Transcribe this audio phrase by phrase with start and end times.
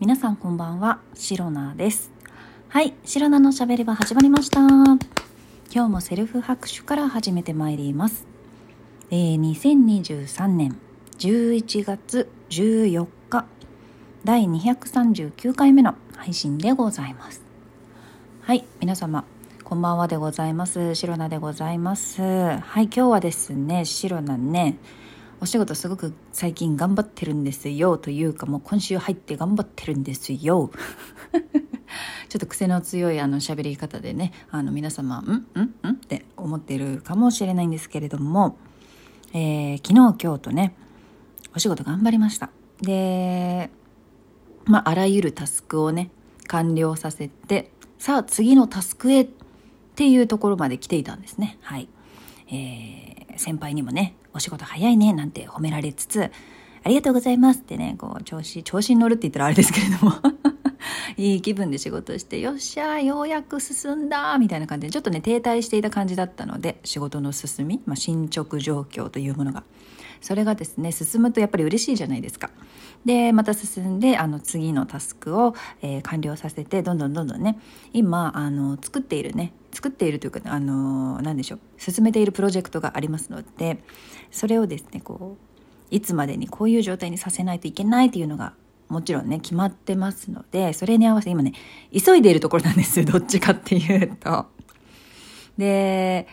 [0.00, 2.10] 皆さんこんばんは、シロナです。
[2.70, 4.60] はい、シロナのしゃべり場始まりました。
[4.60, 4.98] 今
[5.70, 8.26] 日もセルフ拍手から始めてまいります。
[9.10, 10.78] えー、2023年
[11.18, 13.44] 11月14日、
[14.24, 17.42] 第239回目の配信でございます。
[18.40, 19.26] はい、皆様、
[19.64, 20.94] こんばんはでございます。
[20.94, 22.22] シロナでございます。
[22.22, 24.78] はい、今日はですね、シロナね、
[25.42, 30.70] お仕事すごく最近頑張ってるんですよというかもう今週入って頑張ってるんですよ。
[32.28, 38.56] ちょっと癖の強いあの喋り方でねあの皆様んんんって思っているかもしれないんですけれども、
[39.32, 40.74] えー昨日今日とね
[41.56, 42.50] お仕事頑張りました。
[42.82, 43.70] で
[44.66, 46.10] まああらゆるタスクをね
[46.48, 49.28] 完了させてさあ次のタスクへっ
[49.96, 51.56] ていうところまで来ていたんですね。
[51.62, 51.88] はい。
[52.48, 56.30] えー先輩にもねお仕事早いねなんて褒められつつ
[56.82, 60.12] ありがとうございますってねこう調子調子に乗るって言ったらあれですけれども。
[61.20, 69.62] いい気分で仕事してよっしゃようやく進んだみたいな感じでちょっとね停滞していた感じだったので仕事の進み、まあ、進捗状況というものが
[70.22, 72.50] それがですね進むとやっぱり嬉しいじゃないですか。
[73.04, 77.58] でまた進んであの次のタスクを、えー完了させてどんどんどんどんね
[77.92, 83.78] 今あの作っているね作っているというかあの何でしょう進めているプロジェクトがありますので
[84.30, 88.54] それをですねこういつまでにこういう状態にさせないといけないっていうのが
[88.90, 91.52] もちろんね決まってますのでそれに合わせて今ね
[91.92, 94.46] 急いでいるところなんですどっちかっていうと。
[95.56, 96.26] で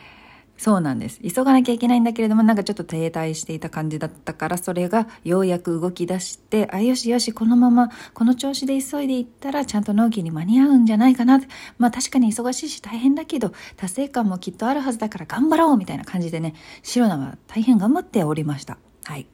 [0.57, 1.19] そうなんです。
[1.21, 11.39] 急がなきゃいけないんだけれどもなんかちょっと停滞していた感じだったからそれがようやく動き出してあよしよしこのままこの調子で急いでいったらちゃんと納期に間に合うんじゃないかな。
[11.77, 18.79] まあ確かに忙しいし大変だけど達成感もきっとあるはずだから頑張ろうみたいな感じでねシロナは大変頑張っておりました。
[19.03, 19.27] はい。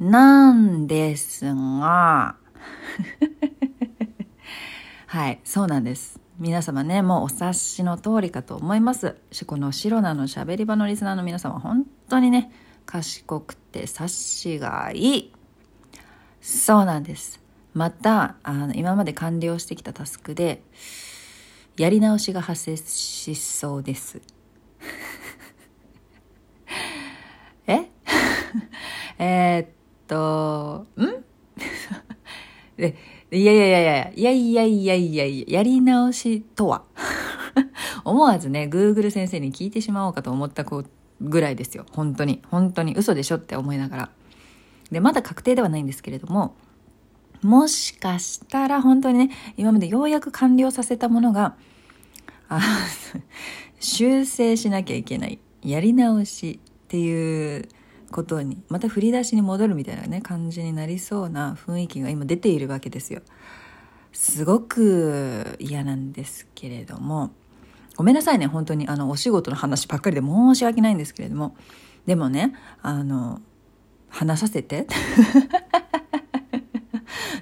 [0.00, 2.36] なんですが。
[5.06, 6.20] はいそうなんです。
[6.38, 9.16] 皆様ねもうお察しの通りかと思います。
[9.32, 12.52] しこのシロナのしゃべり場のリスナーの皆様本当にね
[12.86, 15.32] 賢くて察しがいい。
[16.40, 17.40] そうなんです。
[17.74, 20.62] またあの今まで完了してきたタスクで
[21.76, 24.20] やり直しが発生しそうです。
[27.66, 27.90] え？
[29.18, 29.66] えっ
[30.08, 31.04] と、ん？
[32.76, 32.96] で、
[33.30, 36.82] いやいやいやいや、いやいやいやいやや、り直しとは？
[38.04, 41.84] 思わずね、Google 先生に聞いてしまおうかと思ったぐらいですよ。
[41.92, 42.40] 本当に。
[42.50, 44.10] 本当に嘘でしょって思いながら。
[44.90, 46.54] で、まだ確定ではないんですけれども、
[47.42, 51.56] もしかしたら本当にね、今までようやく完了させたものが、
[52.48, 52.60] あ
[53.78, 55.38] 修正しなきゃいけない。
[55.62, 57.68] やり直しっていう
[58.10, 63.22] ことにまた振り出しに戻るみたいなね感じになりそうな雰囲気が今出ているわけですよ。
[64.12, 67.30] すごく嫌なんですけれども。
[67.96, 68.88] ごめんなさいね本当に。
[68.88, 71.56] あのお仕事の話ばっかりで申し訳ないんですけれども。
[72.06, 73.40] でもねあの
[74.08, 74.86] 話させて。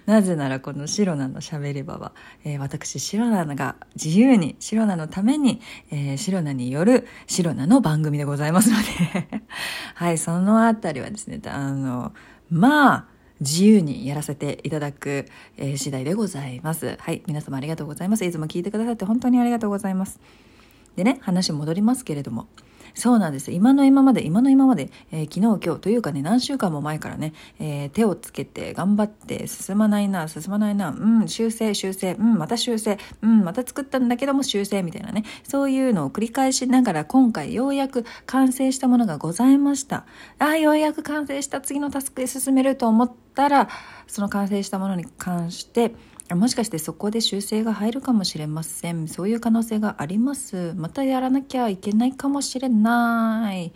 [0.07, 2.13] なぜならこのシロナのしゃべり場は、
[2.45, 9.43] えー私シロナが自由にシロナのために、えーシロナによるシロナの番組でございますので。
[9.95, 12.13] はいそのあたりはですねあの
[12.51, 13.05] まあ
[13.41, 16.97] 自由にやらせていただく、えー次第でございます。
[16.99, 18.25] はい皆様ありがとうございます。
[18.25, 20.21] いつも聞いてくださって本当にありがとうございます。
[20.95, 22.47] でね話戻りますけれども。
[22.97, 23.53] そうなんです。
[23.53, 30.93] 今の今まで今の今まで、えー昨日今日というかね何週間も前からね、えー手をつけて頑張って進まないな進まないなう
[31.25, 40.07] ん修正修正うんまた修正うんまた作ったんだけども修正みたいなねそういうのを繰り返しながら今回ようやく完成したものがございました。
[40.39, 43.69] あーようやく完成した次のタスクへ進めると思ったら
[44.07, 45.95] その完成したものに関して
[46.35, 49.07] もしかしてそこで修正が入るかもしれません。
[49.07, 50.75] そういう可能性があります。
[50.77, 53.67] またやらなきゃいけないかもしれない。
[53.67, 53.73] っ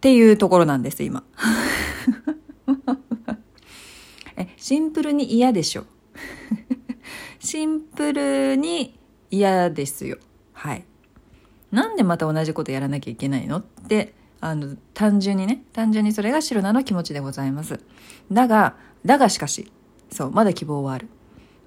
[0.00, 1.22] ていうところなんです今。
[4.36, 5.84] えシンプルに嫌でしょ。
[7.38, 8.98] シンプルに
[9.30, 10.18] 嫌ですよ。
[10.54, 10.84] はい。
[11.70, 15.62] なんでまた同じことやらなきゃいけないのってあの単純にね。
[15.72, 17.78] 単純にそれが白菜の気持ちでございます。
[18.32, 18.74] だが
[19.04, 19.70] だがしかし
[20.16, 21.08] そうまだ希望はある。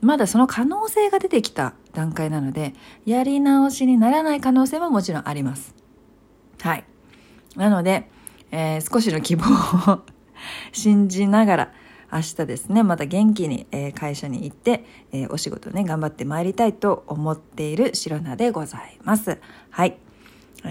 [0.01, 2.73] まだその可能性が出てきた段階なので
[3.05, 5.75] やり直しにならない可能性ももちろんあります。
[6.59, 6.83] はい。
[7.55, 8.09] なので、
[8.51, 9.45] えー少しの希望
[9.91, 9.99] を
[10.71, 11.73] 信じながら
[12.11, 19.37] 明日ですねまた元気に、えー会社に行って、えーお仕事ね頑張ってまいりたいと思っている白菜でございます。
[19.69, 19.97] はい。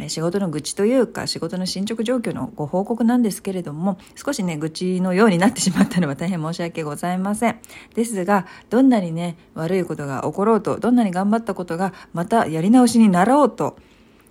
[0.08, 7.58] 仕事の愚痴というか仕事の進捗状況のご報告なんですけれども少しね愚痴のようになってしまったのは大変申し訳ございません。
[7.94, 13.76] ですがどんなにね悪いことが起ころうとどんなに頑張ったことがまたやり直しになろうと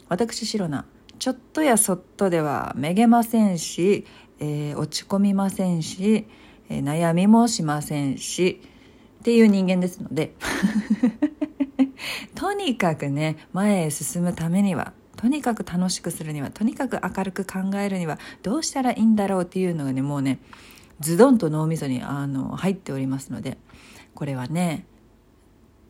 [0.09, 0.85] 私シロナ
[1.19, 4.05] ちょっとやそっとではめげませんし、
[4.39, 6.27] えー、落ち込みませんし、
[6.69, 8.61] えー、悩みもしませんし
[9.19, 10.35] っていう人間ですので
[12.35, 20.39] とにかくね前へ進むためにはとにかく楽しくするにはとにかく明るく考えるにはどうしたらいいんだろうっていうのがねもうね
[20.99, 23.57] ズドンと脳みそにあの入っておりますので
[24.13, 24.85] これはね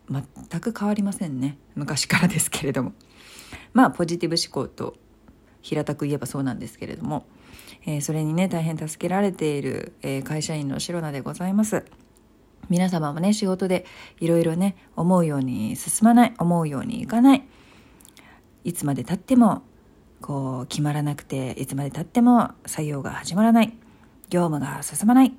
[0.10, 1.58] 全く変わりませんね。
[1.76, 2.94] 昔からですけれども。
[3.74, 4.96] まあポジティブ思考と
[5.62, 7.26] 平たく言えばそうなんですけれども、
[7.86, 11.86] えー、それにね大変助けられている、えー、会社員のシロナでございます。
[12.70, 13.86] 皆様もね仕事で
[14.20, 17.44] いろいろね思うように進まない思うようにいかない。
[18.68, 19.62] いつまでたっても
[20.20, 23.74] こう決まらなくていつまでたっても採用が始まらない。
[24.30, 25.34] 業務が進まない。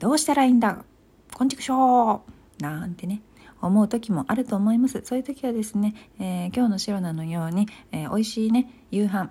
[0.00, 0.84] どうしたらいいんだ？
[1.32, 2.22] こんちくしょ
[2.58, 2.62] う。
[2.62, 3.22] なんてね
[3.60, 5.02] 思う時もあると思います。
[5.04, 9.30] そういう時はですね、えー、今日の白菜のように、えー、美味しいね夕飯。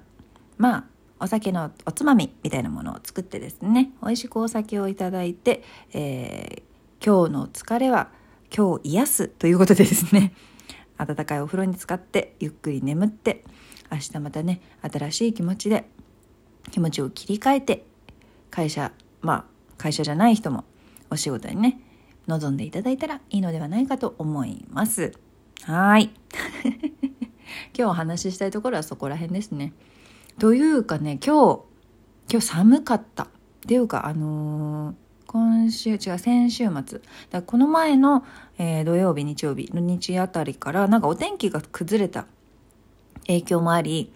[0.57, 0.85] まあ
[1.19, 8.07] お酒のおつまみみたいなものを作ってですね美味しくお酒をいただいて、えー、今日の疲れは
[8.55, 10.33] 今日癒すということでですね。
[11.03, 13.43] 温かいお風呂に浸かってゆっくり眠って
[13.91, 15.85] 明日またね新しい気持ちで
[16.71, 17.85] 気持ちを切り替えて
[18.49, 18.91] 会社
[19.21, 19.45] まあ
[19.77, 20.63] 会社じゃない人も
[21.09, 21.79] お仕事にね
[22.27, 25.11] 望んでいただいたらいいのではないかと思います。
[25.63, 26.09] はい。
[27.75, 29.73] 今日お話ししたいところはそこら辺ですね。
[30.39, 31.61] というかね今日
[32.31, 33.23] 今日寒かった。
[33.23, 33.27] っ
[33.65, 35.02] ていうかあのー
[35.33, 37.01] 今週違う先週末。
[37.31, 38.23] だこの前の、
[38.59, 42.27] えー、土曜日日曜日の日あたりからなんかお天気が崩れた。
[43.25, 44.13] 影響もあり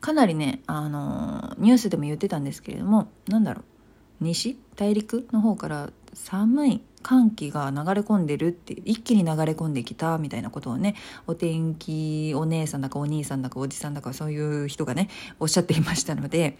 [0.00, 3.64] かなりね、あのー、ニュースでも言ってたんですけれどもなんだろう。
[4.24, 4.58] 西？
[4.74, 10.96] 大陸の方から寒い寒気が流れ込んでるって一気に流れ込んできたみたいなことをね
[11.28, 16.58] お天気お姉さんだかお兄さんだかおじさんだかそういう人がねおっしゃっていましたので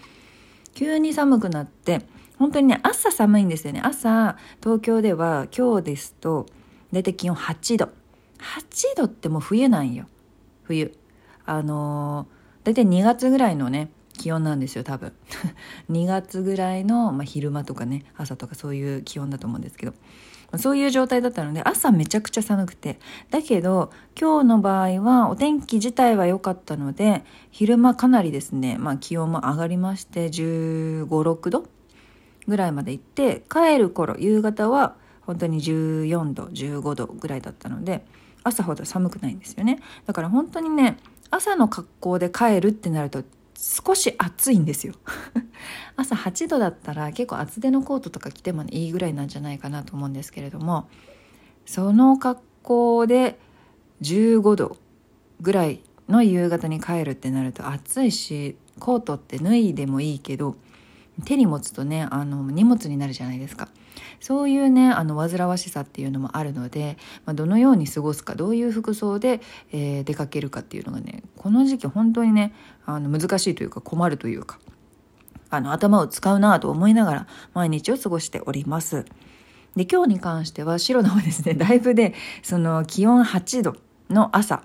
[0.76, 2.02] 急に寒くなって
[2.38, 3.81] 本当にね朝寒いんですよね。
[3.82, 6.44] 朝東京では今日ですと
[6.93, 7.88] 大体気温8度。
[8.38, 10.06] 8度ってもう冬なんよ。
[10.64, 10.94] 冬。
[11.46, 15.14] あのー、大体2月ぐらいのね気温なんですよ多分。
[15.90, 19.94] 2月ぐらいの、まあ、昼間とかね朝とかそういう気温だと思うんですけど。
[20.56, 22.98] そういう状態だったので朝めちゃくちゃ寒くて。
[23.31, 31.66] だけど今日の場合はお天気自体は良かったので昼間かなりですね、まあ、気温も上がりまして1 5 6度
[32.46, 38.04] ぐらいまで行って帰る頃夕方は本当に14度15度ぐらいだったので
[38.44, 39.81] 朝ほど寒くないんですよね。
[40.06, 40.99] だから本当にね
[41.31, 43.25] 朝の格好で帰るってなると
[43.58, 44.94] 少し暑いんですよ。
[45.96, 50.88] 朝8度だったら結構厚手のコートとか着ても、いいぐらいなんじゃないかなと思うんですけれども
[51.64, 53.38] その格好で
[54.02, 54.76] 15度
[55.40, 60.56] ぐらいの夕方に帰るってなると暑いしコートって脱いでもいいけど
[61.24, 63.68] 手に持つとねあの荷物になるじゃないですか。
[64.20, 69.40] そういうねあの煩わしさっていうのもあるので、まあ、どのように過ごすかどういう服装で、
[69.72, 72.52] えー、出かけるかっていうのがねこの時期本当にね
[72.84, 74.58] あの難しいというか困るというか
[75.50, 79.04] あの頭を使うなと思いながら毎日を過ごしております。
[79.76, 83.76] で今日に関しては白のはですね だいぶでその気温8度
[84.09, 84.62] の朝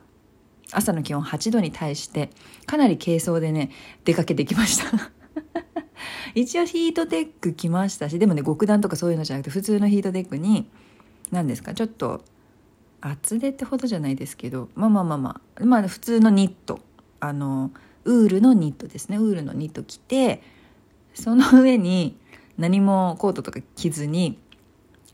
[0.71, 2.29] 朝の気温8度に対して
[2.65, 3.71] かなり軽装でね
[4.05, 5.11] 出かけてきました
[6.35, 10.69] 一応ヒートテック着ましたしでもね極暖とかそういうのじゃなくて普通のヒートテックに
[11.31, 12.23] 何ですかちょっと
[13.01, 16.79] 厚手ってほどじゃないですけどまあまあまあまあまあ普通のニット
[17.19, 17.71] あの
[18.05, 19.17] ウールのニットですね。
[19.17, 20.41] ウールのニット着て
[21.13, 22.17] その上に
[22.57, 24.39] 何もコートとか着ずに、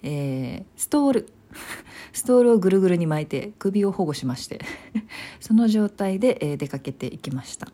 [0.04, 1.30] えー、ストール。
[2.14, 4.60] ストールをぐるぐるに巻いて首を保護しまして
[5.40, 7.72] その状態で、えー、出かけていきました。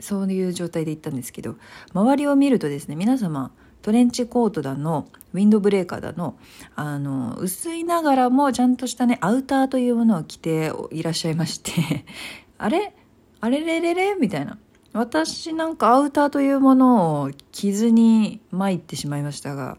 [0.00, 1.56] そういう状態で行ったんですけど
[1.92, 3.50] 周りを見るとですね皆様
[3.82, 6.36] トレンチコートだのウィンドブレーカーだの
[6.74, 12.04] あの薄いながらもちゃんとしたねアウターというものを着ていらっしゃいまして
[12.58, 12.94] あれ？
[13.40, 14.16] あれれれれ？
[14.18, 14.58] みたいな。
[14.92, 19.76] 私なんかアウターというものを着ずに参ってしまいましたが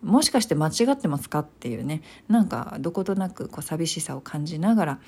[0.00, 2.02] もしかして間違ってますかっていうね。
[2.28, 4.98] なんかどことなくこう寂しさを感じながら。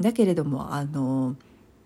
[0.00, 1.34] だけれどもあの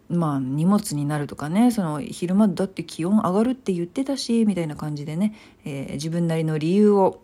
[0.08, 5.34] まあ荷物になるとかねその昼間だって気温上がるって言ってたしみたいな感じでね、
[5.64, 7.20] えー、自分なりの理由を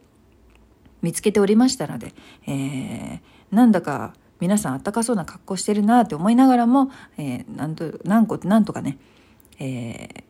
[1.03, 2.13] 見つけておりましたので、
[2.47, 8.99] えー、なんだか皆さんあったかそうな格好してるなって思いながらも、えー、なんと何個なんとかね、
[9.59, 10.25] え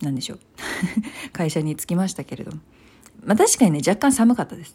[0.00, 0.38] ー、なんでしょう。
[1.32, 2.58] 会社に着きましたけれども、
[3.24, 4.74] まあ、確かにね若干寒かったです。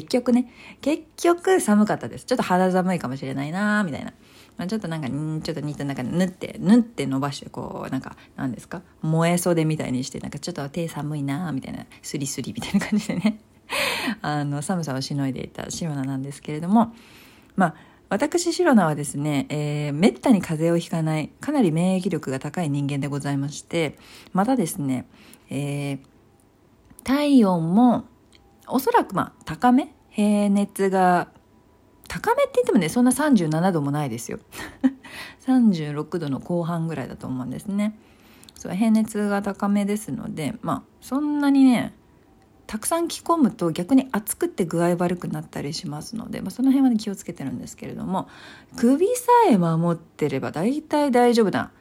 [0.00, 2.24] 結局ね結局寒かったです。
[2.24, 4.12] ちょっと肌寒いかもしれないなみたいな。
[4.56, 8.82] まあ、ちょっとなんかちょっと煮た中に縫って縫って伸ばしてこうなんか何ですか？
[9.02, 11.86] 燃え袖みたいにしてなんかちょっと手寒いなみたいな。
[12.02, 13.38] スリスリみたいな感じでね。
[14.20, 16.92] あの寒さをしのいでいたシロナなんですけれども。
[17.56, 17.74] まあ
[18.10, 23.98] 私シロナはですね、えー、めったに風邪をひかないかなり免疫力が高い人間でございまして
[24.32, 25.06] またですね、
[25.50, 25.98] えー、
[27.02, 28.04] 体温も
[28.68, 29.94] おそらくまあ高め？
[30.10, 31.28] 平熱が
[32.08, 34.38] 高めって言ってもねそんな37度もないですよ。
[35.46, 37.98] 36度の後半ぐらいだと思うんですね。
[38.54, 41.92] そう平熱が高めですのでまあそんなにね
[42.66, 48.28] たくさん着込むと逆に暑くて具合悪くなったりしますので、まあ、その辺は、ね、気をつけてるんですけれども
[48.76, 51.72] 首さえ守ってれば大体大丈夫な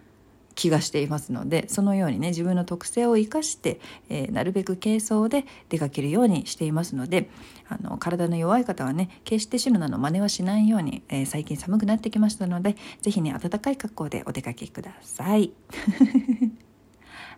[0.55, 3.79] 気がしていますのでそのようにね自分の特性を生かして、
[4.09, 7.29] えー、なるべく軽装で出かけるようにしていますので
[7.69, 15.51] あの体の弱い方はね決してシルナの真似はしないように、えー、最近寒くなってきましたので是非ね暖かい格好でお出かけください。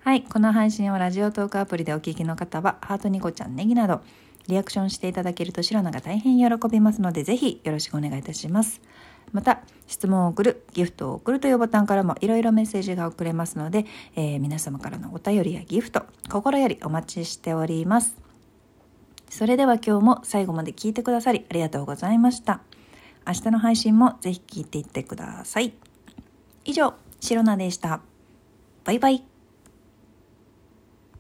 [0.02, 4.02] はい、この配信をラジオトークアプリでお聞きの方はハートニコちゃんネギなど
[4.48, 8.82] リアクションしていただけるとシロナが大変喜びますので是非よろしくお願いいたします。
[9.36, 18.16] また質問を送るギフトを送るというボタンからもいろいろメッセージが送れますので、えー、皆様からのお便りやギフト心よりお待ちしております。
[19.30, 22.62] それでは今日も最後まで聞いてくださりありがとうございました。
[23.28, 25.74] 明日の配信もぜひ聞いていってください。
[26.64, 28.00] 以上シロナでした。
[28.86, 29.35] バイバイ。